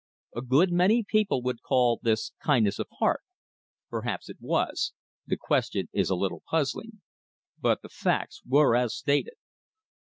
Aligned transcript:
A 0.35 0.41
good 0.41 0.71
many 0.71 1.03
people 1.07 1.43
would 1.43 1.61
call 1.61 1.99
this 2.01 2.31
kindness 2.43 2.79
of 2.79 2.87
heart. 2.97 3.21
Perhaps 3.91 4.29
it 4.29 4.37
was; 4.39 4.93
the 5.27 5.37
question 5.37 5.89
is 5.93 6.09
a 6.09 6.15
little 6.15 6.41
puzzling. 6.49 7.01
But 7.59 7.83
the 7.83 7.89
facts 7.89 8.41
were 8.43 8.75
as 8.75 8.95
stated. 8.95 9.35